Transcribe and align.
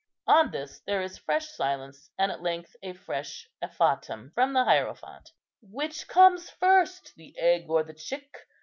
On 0.25 0.49
this 0.49 0.81
there 0.87 1.03
is 1.03 1.19
a 1.19 1.21
fresh 1.21 1.49
silence, 1.49 2.09
and 2.17 2.31
at 2.31 2.41
length 2.41 2.75
a 2.81 2.93
fresh 2.93 3.47
effatum 3.63 4.31
from 4.33 4.51
the 4.53 4.63
hierophant: 4.63 5.29
'Which 5.61 6.07
comes 6.07 6.49
first, 6.49 7.13
the 7.17 7.37
egg 7.37 7.69
or 7.69 7.83
the 7.83 7.93
chick? 7.93 8.35